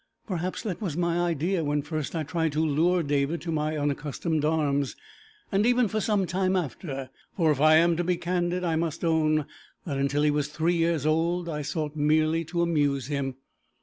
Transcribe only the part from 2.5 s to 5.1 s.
to lure David to my unaccustomed arms,